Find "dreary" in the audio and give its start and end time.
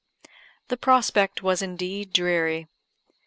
2.11-2.67